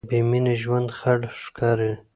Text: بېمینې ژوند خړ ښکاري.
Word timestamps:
بېمینې 0.09 0.55
ژوند 0.63 0.89
خړ 0.97 1.19
ښکاري. 1.41 1.91